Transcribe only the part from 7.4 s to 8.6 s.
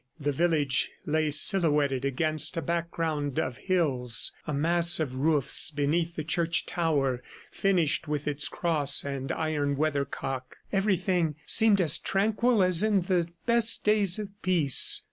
finished with its